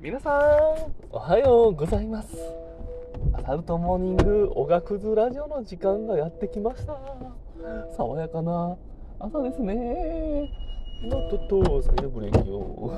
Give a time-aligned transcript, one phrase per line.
[0.00, 2.28] 皆さん、おはようございます。
[3.32, 6.96] アサルトモーニングおがくずラジオの時間がやってきました。
[7.96, 8.76] 爽やかな
[9.18, 10.48] 朝ですね。
[11.02, 12.92] のっとっと、サイドブレーキを。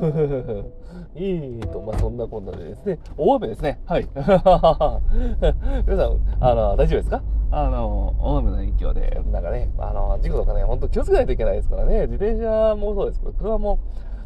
[1.17, 3.80] いいと、まあ、そんなこんなでですね、大雨ですね。
[3.87, 4.07] はい。
[4.14, 7.23] 皆さん、あの、大丈夫ですか？
[7.51, 13.79] あの、大雨の影響で、なんかね、あの、事故とかね、ほんと気をつけないといけないですからね、自転車もそうですけど、車も、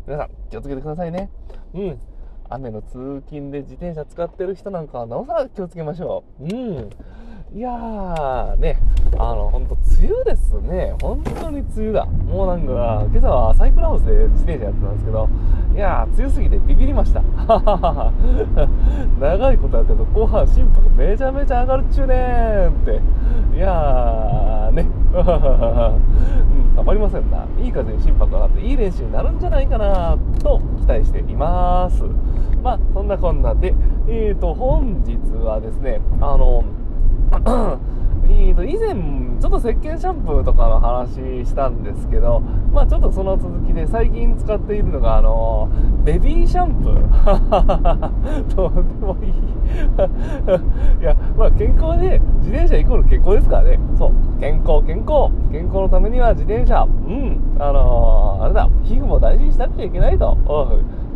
[0.06, 1.30] 皆さん、気をつけてくださいね。
[1.72, 1.98] うん。
[2.54, 6.44] 雨の通勤で自転車使ってる人なんかはなおさら気をつけましょう。
[6.44, 6.90] うん。
[7.56, 8.80] いやー、ね、
[9.16, 10.92] あの、ほんと、梅雨ですね。
[11.00, 12.04] 本当に梅雨だ。
[12.04, 15.28] もうなんか、今朝はサイクルハウスで自転車やってたんですけど、
[15.72, 17.22] いやー、梅雨すぎてビビりました。
[19.20, 23.00] 長いことやってると、後半心拍めちゃめちゃ上がるっちゅうねーって。
[23.56, 24.88] いやー、ね。
[25.14, 27.46] うん、たまりませんな。
[27.62, 32.02] いい風に心拍上がって、いい練習になるんじゃないかなと期待しています。
[32.64, 33.74] まあ、そんなこんなで、
[34.08, 36.64] えーと、本日はですね、あの、
[38.24, 38.94] えーと以前、
[39.38, 42.40] ちょっと石鹸シャンプーとかの話したんですけど、
[42.72, 45.68] まあちょっとその続きで最近使っているのが、あの、
[46.04, 48.48] ベビーシャンプー。
[48.56, 49.30] とてもいい。
[51.02, 53.78] いや、まあ健康で、自転車イコール健康ですからね。
[53.98, 54.40] そう。
[54.40, 55.30] 健康、健康。
[55.52, 56.86] 健康のためには自転車。
[57.06, 57.40] うん。
[57.58, 60.34] あのー、あれだ、皮膚も大事にしなくちゃいけないと、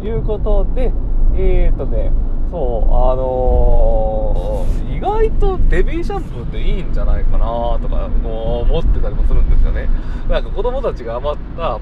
[0.03, 0.93] いうことで、
[1.41, 2.11] えーとね、
[2.50, 7.47] そう、あのー、意外とベビーシャンプーっていいんじゃないかな
[7.81, 9.89] とか思ってたりもするんですよね。
[10.28, 11.78] なんか子供たちが余った、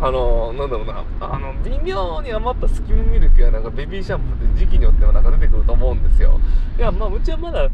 [0.00, 6.38] あのー、なんだろうな、あの、微妙に余ったスキムミルクやなんかベビーシャンプーって時期によってはなんか出てくると思うんですよ。
[6.78, 7.68] いや、まあ、うちはまだ、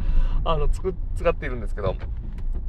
[0.45, 1.95] あの、つく、使っているんですけど、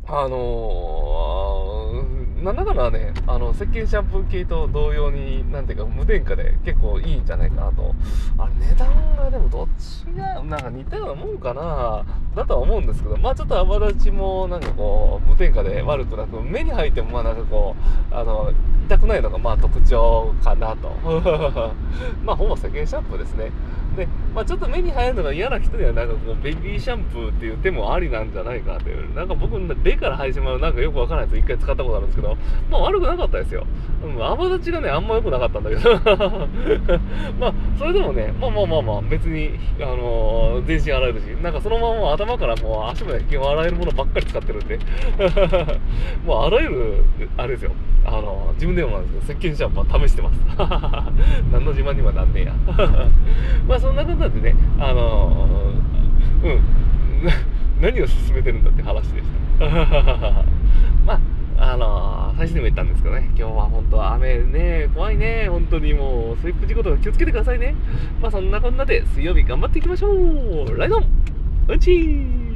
[0.07, 7.95] あのー、なんだかなね、あの、石鹸シャンプー系と同様に、なんていうか、無添加で結構いいんじゃないかなと。
[8.39, 12.05] あ値段がでもどっちが、なんか似たようなもんかな、
[12.37, 17.75] だとは思うんですけど、まあちょっと泡立ちもなんかこう、無添加で悪くなく、目に入ってもまあなんかこ
[18.11, 18.53] う、あの、
[18.87, 20.91] 痛くないのがまあ特徴かなと。
[22.25, 23.51] まあほぼ石鹸シャンプーですね。
[23.97, 29.15] で、まあ、ちょっと目に入るのが嫌な人にはなんかこうベビーシャンプーっていう手もありなんじゃないかという。
[29.15, 32.37] なんか僕目から入ってしまうなんかよくわからないやつ一回使ったことあるんですけど
[32.71, 33.67] まあ悪くなかったですよ、
[34.05, 35.91] うん、泡立ちがねあんま良くなかったんだけど。
[37.39, 44.79] まあそれでもねまあまあまあまあ別にあのー、全身洗えるしなんかそのまま頭からもう足まで基本洗えるものばっかり使ってるんで。
[46.25, 47.05] もうあらゆる
[47.37, 47.73] あれですよ。
[48.05, 50.39] あのー、自分でもなんですけど石鹸シャンプー試してます。
[51.53, 52.55] 何の自慢にはなんねえや。
[53.67, 56.61] まあそんなことでね、あのー、うん、
[57.81, 59.27] 何を進めてるんだって話でし
[59.59, 59.65] た。
[61.07, 67.75] まあ、あのー、最初にも言ったんですけどね、今日は本当は雨ね、怖いね、本当にもう、スリップ事故とか気をつけてくださいね。
[68.21, 71.05] まあそんなこんなで、水曜日頑張っていきましょうライドン
[71.69, 72.48] うんちー